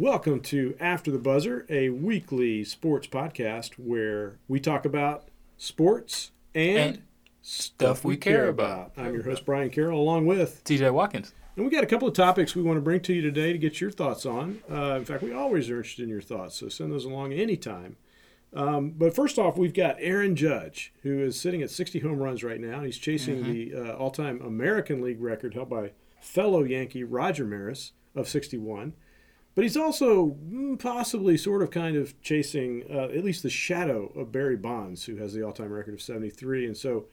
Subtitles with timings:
[0.00, 6.78] Welcome to After the Buzzer, a weekly sports podcast where we talk about sports and,
[6.78, 7.02] And
[7.42, 8.92] stuff we care about.
[8.96, 11.34] I'm your host, Brian Carroll, along with, TJ Watkins.
[11.54, 13.58] and we got a couple of topics we want to bring to you today to
[13.58, 14.60] get your thoughts on.
[14.70, 17.96] Uh, in fact, we always are interested in your thoughts, so send those along anytime.
[18.54, 22.42] Um, but first off, we've got Aaron Judge, who is sitting at 60 home runs
[22.42, 22.80] right now.
[22.80, 25.90] He's chasing the uh, all time American League record held by
[26.22, 28.94] fellow Yankee Roger Maris of 61.
[29.60, 34.10] But he's also mm, possibly sort of kind of chasing uh, at least the shadow
[34.16, 36.64] of Barry Bonds, who has the all time record of 73.
[36.64, 37.08] And so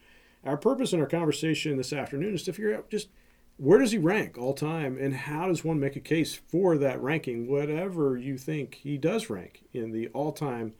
[0.46, 3.10] our purpose in our conversation this afternoon is to figure out just
[3.58, 7.02] where does he rank all time and how does one make a case for that
[7.02, 10.72] ranking, whatever you think he does rank in the all time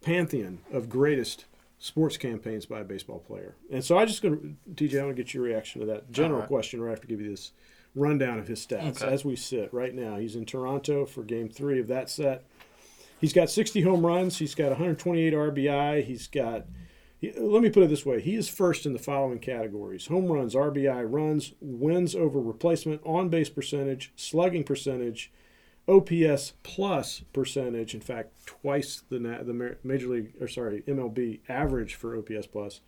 [0.00, 1.44] pantheon of greatest
[1.78, 3.56] sports campaigns by a baseball player.
[3.70, 6.10] And so I just going to, TJ, I want to get your reaction to that
[6.10, 6.48] general right.
[6.48, 7.52] question right after give you this
[7.94, 9.12] rundown of his stats Okay.
[9.12, 10.16] as we sit right now.
[10.16, 12.44] He's in Toronto for game three of that set.
[13.20, 14.38] He's got 60 home runs.
[14.38, 16.02] He's got 128 RBI.
[16.04, 16.66] He's got,
[17.18, 20.26] he- let me put it this way he is first in the following categories home
[20.32, 25.30] runs, RBI, runs, wins over replacement, on base percentage, slugging percentage,
[25.88, 27.94] OPS plus percentage.
[27.94, 32.80] In fact, twice the the major league or sorry MLB average for OPS plus.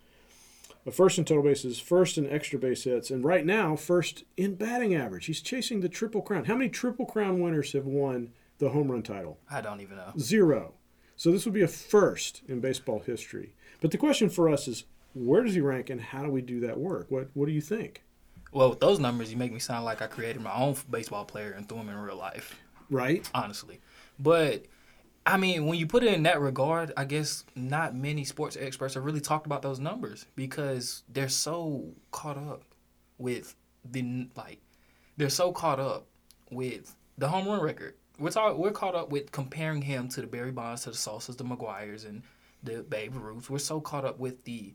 [0.86, 4.54] A first in total bases, first in extra base hits, and right now first in
[4.56, 5.26] batting average.
[5.26, 6.44] He's chasing the triple crown.
[6.46, 9.38] How many triple crown winners have won the home run title?
[9.50, 10.12] I don't even know.
[10.18, 10.74] Zero.
[11.16, 13.54] So this would be a first in baseball history.
[13.80, 14.84] But the question for us is,
[15.14, 17.06] where does he rank, and how do we do that work?
[17.10, 18.02] What What do you think?
[18.50, 21.52] Well, with those numbers, you make me sound like I created my own baseball player
[21.52, 22.58] and threw him in real life,
[22.90, 23.28] Right?
[23.34, 23.80] honestly.
[24.18, 24.66] But
[25.24, 28.94] I mean, when you put it in that regard, I guess not many sports experts
[28.94, 32.62] have really talked about those numbers because they're so caught up
[33.18, 34.60] with the like,
[35.16, 36.06] they're so caught up
[36.50, 37.94] with the home run record.
[38.18, 41.36] We're talk, we're caught up with comparing him to the Barry Bonds, to the Sosas,
[41.36, 42.22] the McGwires, and
[42.62, 43.48] the Babe Ruths.
[43.48, 44.74] We're so caught up with the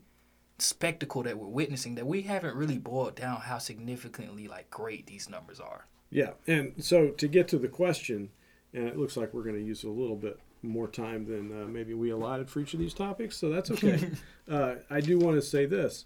[0.58, 5.30] spectacle that we're witnessing that we haven't really boiled down how significantly like great these
[5.30, 5.86] numbers are.
[6.10, 6.32] Yeah.
[6.46, 8.30] And so to get to the question,
[8.74, 11.66] and it looks like we're going to use a little bit more time than uh,
[11.66, 14.10] maybe we allotted for each of these topics, so that's okay.
[14.50, 16.04] uh, I do want to say this: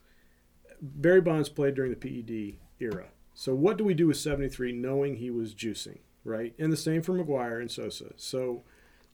[0.81, 3.07] Barry Bonds played during the PED era.
[3.35, 6.55] So what do we do with 73, knowing he was juicing, right?
[6.59, 8.13] And the same for McGwire and Sosa.
[8.17, 8.63] So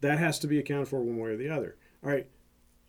[0.01, 1.77] that has to be accounted for one way or the other.
[2.03, 2.27] All right.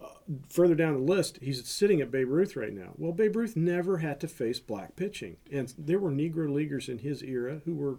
[0.02, 0.08] Uh,
[0.48, 2.94] further down the list, he's sitting at Babe Ruth right now.
[2.98, 7.00] Well, Babe Ruth never had to face black pitching, and there were Negro leaguers in
[7.00, 7.98] his era who were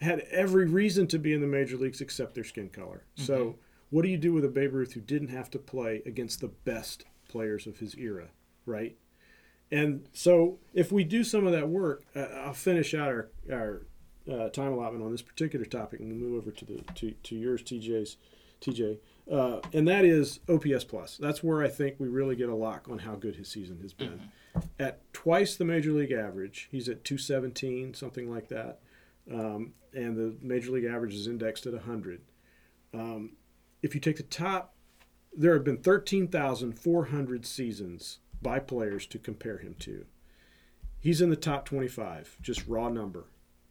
[0.00, 3.04] had every reason to be in the major leagues except their skin color.
[3.16, 3.56] So,
[3.90, 6.48] what do you do with a Babe Ruth who didn't have to play against the
[6.48, 8.28] best players of his era,
[8.64, 8.96] right?
[9.70, 13.82] And so, if we do some of that work, uh, I'll finish out our our
[14.30, 17.34] uh, time allotment on this particular topic, and we'll move over to the to, to
[17.34, 18.16] yours, TJ's,
[18.60, 18.98] TJ,
[19.30, 21.18] uh, and that is OPS plus.
[21.18, 23.92] That's where I think we really get a lock on how good his season has
[23.92, 24.30] been.
[24.78, 28.80] At twice the major league average, he's at 217, something like that
[29.32, 32.22] um, and the major league average is indexed at 100.
[32.92, 33.36] Um,
[33.82, 34.74] if you take the top,
[35.32, 40.06] there have been 13,400 seasons by players to compare him to.
[40.98, 43.26] He's in the top 25, just raw number.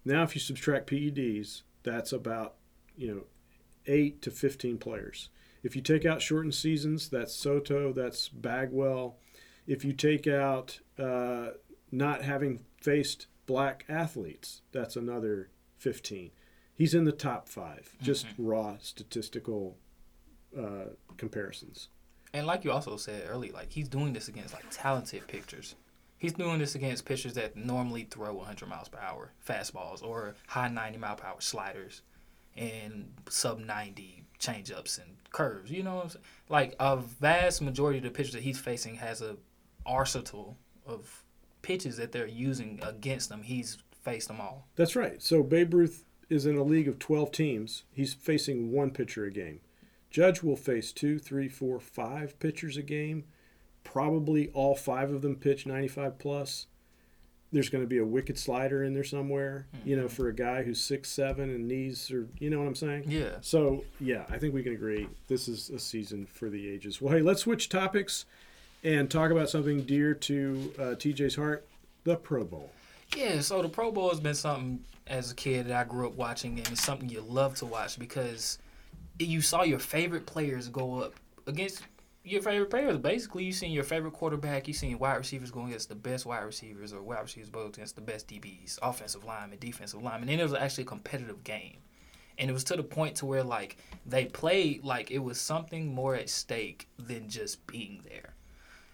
[0.05, 2.55] Now, if you subtract PEDs, that's about
[2.95, 3.23] you know
[3.85, 5.29] eight to 15 players.
[5.63, 9.17] If you take out shortened seasons, that's Soto, that's Bagwell.
[9.67, 11.49] If you take out uh,
[11.91, 15.49] not having faced black athletes, that's another
[15.79, 16.29] 15.
[16.75, 19.75] He's in the top five, just raw statistical
[20.55, 21.87] uh, comparisons.
[22.31, 25.73] And like you also said earlier, like he's doing this against like talented pitchers.
[26.19, 30.67] He's doing this against pitchers that normally throw 100 miles per hour fastballs or high
[30.67, 32.03] 90 mile per hour sliders
[32.55, 35.71] and sub 90 changeups and curves.
[35.71, 36.25] You know, what I'm saying?
[36.49, 39.37] like a vast majority of the pitchers that he's facing has a
[39.87, 41.23] arsenal of
[41.61, 43.43] pitches that they're using against him.
[43.43, 44.67] He's faced them all.
[44.75, 45.21] That's right.
[45.21, 47.83] So Babe Ruth is in a league of 12 teams.
[47.91, 49.59] He's facing one pitcher a game.
[50.09, 53.25] Judge will face two, three, four, five pitchers a game.
[53.83, 56.67] Probably all five of them pitch 95 plus.
[57.51, 60.13] There's going to be a wicked slider in there somewhere, you know, mm-hmm.
[60.13, 63.05] for a guy who's six seven and knees are, you know what I'm saying?
[63.07, 63.37] Yeah.
[63.41, 67.01] So yeah, I think we can agree this is a season for the ages.
[67.01, 68.25] Well, hey, let's switch topics
[68.83, 71.67] and talk about something dear to uh, TJ's heart:
[72.03, 72.71] the Pro Bowl.
[73.15, 76.13] Yeah, so the Pro Bowl has been something as a kid that I grew up
[76.15, 78.59] watching, and it's something you love to watch because
[79.17, 81.13] you saw your favorite players go up
[81.47, 81.81] against
[82.23, 82.97] your favorite players.
[82.99, 86.41] Basically, you seen your favorite quarterback, you seen wide receivers going against the best wide
[86.41, 90.39] receivers, or wide receivers both against the best DBs, offensive linemen, defensive linemen, and then
[90.39, 91.77] it was actually a competitive game.
[92.37, 95.93] and it was to the point to where like they played like it was something
[95.93, 98.33] more at stake than just being there.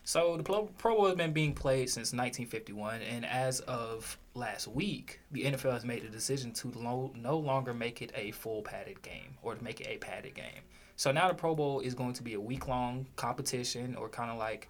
[0.07, 5.19] So the Pro Bowl has been being played since 1951, and as of last week,
[5.31, 9.01] the NFL has made the decision to lo- no longer make it a full padded
[9.01, 10.61] game or to make it a padded game.
[10.95, 14.29] So now the Pro Bowl is going to be a week long competition or kind
[14.29, 14.69] of like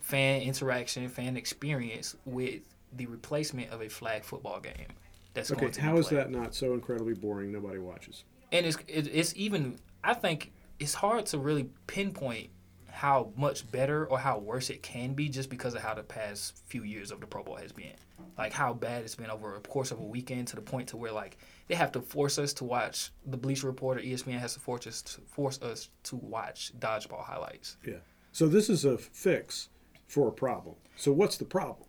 [0.00, 2.60] fan interaction, fan experience with
[2.92, 4.88] the replacement of a flag football game.
[5.32, 5.70] That's okay.
[5.80, 7.50] How is that not so incredibly boring?
[7.50, 8.24] Nobody watches.
[8.52, 9.78] And it's it's even.
[10.04, 12.50] I think it's hard to really pinpoint
[12.94, 16.62] how much better or how worse it can be just because of how the past
[16.66, 17.92] few years of the Pro Bowl has been.
[18.38, 20.96] Like how bad it's been over a course of a weekend to the point to
[20.96, 21.36] where like
[21.66, 24.86] they have to force us to watch the Bleacher Report or ESPN has to force
[24.86, 27.78] us to, force us to watch dodgeball highlights.
[27.84, 27.96] Yeah.
[28.30, 29.70] So this is a fix
[30.06, 30.76] for a problem.
[30.94, 31.88] So what's the problem?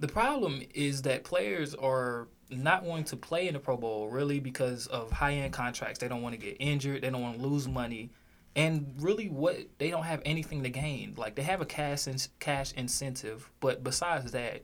[0.00, 4.38] The problem is that players are not wanting to play in the Pro Bowl really
[4.38, 5.98] because of high end contracts.
[5.98, 7.00] They don't want to get injured.
[7.00, 8.10] They don't want to lose money
[8.54, 11.14] and really what they don't have anything to gain.
[11.16, 14.62] Like they have a cash in, cash incentive but besides that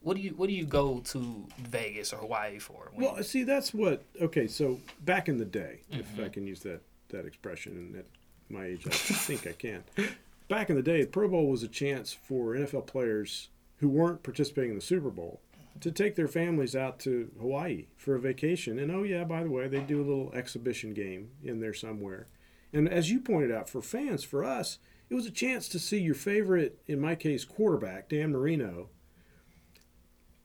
[0.00, 3.74] what do you what do you go to Vegas or Hawaii for well see that's
[3.74, 6.00] what okay so back in the day mm-hmm.
[6.00, 6.80] if I can use that
[7.10, 8.06] that expression and at
[8.48, 9.84] my age I think I can.
[10.48, 13.48] Back in the day the Pro Bowl was a chance for NFL players
[13.80, 15.40] who weren't participating in the Super Bowl
[15.80, 18.78] to take their families out to Hawaii for a vacation.
[18.78, 22.26] And oh yeah by the way they do a little exhibition game in there somewhere
[22.72, 24.78] and as you pointed out, for fans, for us,
[25.10, 28.90] it was a chance to see your favorite, in my case, quarterback, Dan Marino,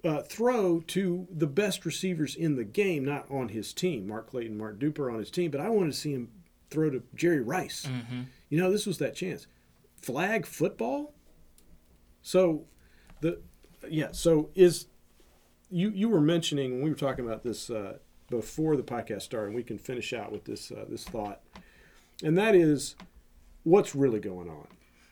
[0.03, 4.07] uh, throw to the best receivers in the game, not on his team.
[4.07, 6.29] Mark Clayton, Mark Duper on his team, but I wanted to see him
[6.69, 7.85] throw to Jerry Rice.
[7.85, 8.23] Mm-hmm.
[8.49, 9.47] You know, this was that chance.
[10.01, 11.13] Flag football.
[12.21, 12.65] So,
[13.21, 13.41] the
[13.89, 14.09] yeah.
[14.11, 14.87] So is
[15.69, 17.97] you you were mentioning when we were talking about this uh,
[18.29, 21.41] before the podcast started, and we can finish out with this uh, this thought
[22.21, 22.95] and that is
[23.63, 24.67] what's really going on.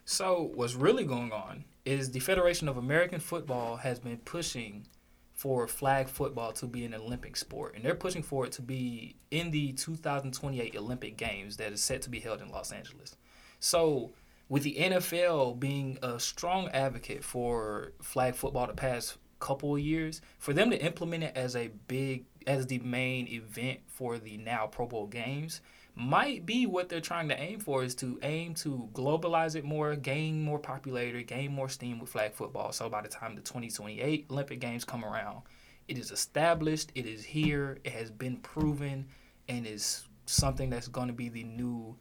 [0.06, 4.86] So, what's really going on is the Federation of American Football has been pushing
[5.34, 9.16] for flag football to be an Olympic sport, and they're pushing for it to be
[9.32, 13.16] in the 2028 Olympic Games that is set to be held in Los Angeles.
[13.60, 14.12] So,
[14.50, 20.22] with the NFL being a strong advocate for flag football the past couple of years,
[20.40, 24.68] for them to implement it as a big as the main event for the now
[24.68, 25.62] Pro Bowl games,
[25.96, 29.96] might be what they're trying to aim for is to aim to globalize it more,
[29.96, 32.72] gain more popularity, gain more steam with flag football.
[32.72, 35.42] So by the time the 2028 Olympic Games come around,
[35.88, 39.08] it is established, it is here, it has been proven,
[39.50, 41.98] and is something that's going to be the new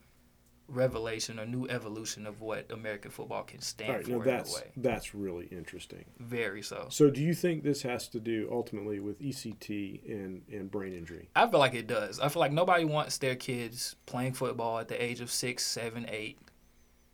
[0.70, 4.24] revelation or new evolution of what American football can stand right, for.
[4.24, 6.04] that's that's really interesting.
[6.18, 6.86] Very so.
[6.90, 11.28] So, do you think this has to do ultimately with ECT and and brain injury?
[11.34, 12.20] I feel like it does.
[12.20, 16.06] I feel like nobody wants their kids playing football at the age of six, seven,
[16.08, 16.38] eight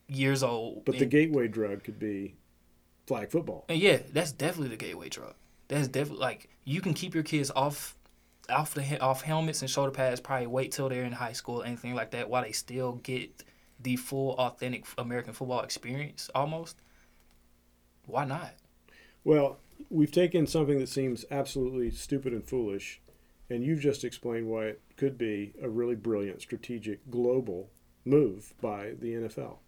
[0.09, 0.85] years old.
[0.85, 2.37] But and, the gateway drug could be
[3.07, 3.65] flag football.
[3.69, 5.35] And yeah, that's definitely the gateway drug.
[5.69, 7.96] That's definitely like you can keep your kids off
[8.51, 10.21] off the off helmets and shoulder pads.
[10.21, 13.45] Probably wait till they're in high school, anything like that, while they still get
[13.81, 16.31] the full authentic American football experience.
[16.35, 16.77] Almost.
[18.07, 18.55] Why not?
[19.25, 19.59] Well,
[19.91, 23.01] we've taken something that seems absolutely stupid and foolish,
[23.51, 27.71] and you've just explained why it could be a really brilliant strategic global
[28.05, 29.59] move by the NFL.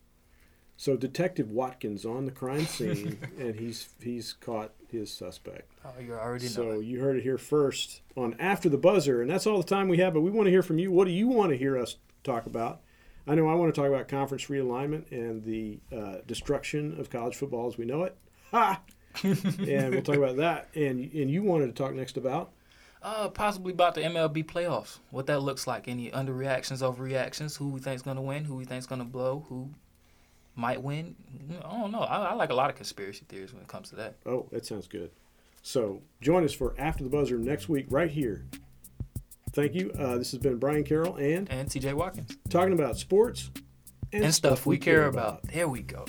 [0.80, 5.72] So Detective Watkins on the crime scene, and he's he's caught his suspect.
[5.84, 6.70] Oh, you already so know.
[6.74, 9.88] So you heard it here first on After the Buzzer, and that's all the time
[9.88, 10.14] we have.
[10.14, 10.92] But we want to hear from you.
[10.92, 12.80] What do you want to hear us talk about?
[13.26, 17.34] I know I want to talk about conference realignment and the uh, destruction of college
[17.34, 18.16] football as we know it.
[18.52, 18.80] Ha!
[19.24, 20.68] and we'll talk about that.
[20.76, 22.52] And and you wanted to talk next about
[23.02, 27.80] uh, possibly about the MLB playoffs, what that looks like, any underreactions, overreactions, who we
[27.80, 29.70] think's gonna win, who we think's gonna blow, who
[30.58, 31.14] might win.
[31.64, 32.00] I don't know.
[32.00, 34.16] I, I, like a lot of conspiracy theories when it comes to that.
[34.26, 35.10] Oh, that sounds good.
[35.62, 38.44] So join us for After the Buzzer next week, right here.
[39.52, 39.92] Thank you.
[39.98, 43.50] Uh, this has been Brian Carroll and and TJ Watkins talking about sports
[44.12, 45.40] and, and stuff, stuff, we care, about.
[45.40, 45.52] about.
[45.52, 46.04] There we go.